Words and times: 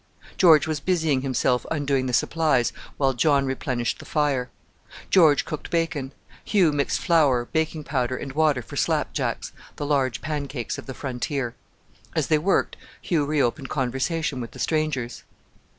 George 0.35 0.65
was 0.65 0.79
busying 0.79 1.21
himself 1.21 1.63
undoing 1.69 2.07
the 2.07 2.11
supplies 2.11 2.73
while 2.97 3.13
John 3.13 3.45
replenished 3.45 3.99
the 3.99 4.05
fire. 4.05 4.49
George 5.11 5.45
cooked 5.45 5.69
bacon; 5.69 6.11
Hugh 6.43 6.71
mixed 6.71 6.97
flour, 6.99 7.45
baking 7.45 7.83
powder, 7.83 8.17
and 8.17 8.33
water 8.33 8.63
for 8.63 8.75
slap 8.75 9.13
jacks 9.13 9.53
the 9.75 9.85
large 9.85 10.19
pancakes 10.19 10.79
of 10.79 10.87
the 10.87 10.95
frontier. 10.95 11.53
As 12.15 12.29
they 12.29 12.39
worked 12.39 12.77
Hugh 12.99 13.27
re 13.27 13.39
opened 13.43 13.69
conversation 13.69 14.41
with 14.41 14.53
the 14.53 14.57
strangers. 14.57 15.21